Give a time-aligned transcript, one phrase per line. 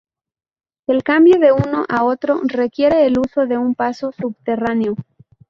[0.87, 4.95] El cambio de uno a otro requiere el uso de un paso subterráneo.